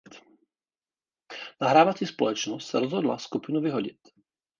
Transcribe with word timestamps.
Nahrávací 1.61 2.05
společnost 2.05 2.67
se 2.67 2.79
rozhodla 2.79 3.17
skupinu 3.17 3.61
vyhodit. 3.61 3.97